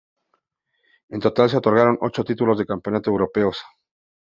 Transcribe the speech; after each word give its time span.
En 1.09 1.19
total 1.19 1.47
se 1.51 1.57
otorgaron 1.57 1.99
ocho 2.01 2.23
títulos 2.23 2.57
de 2.57 2.65
campeón 2.65 2.99
europeo. 3.05 3.51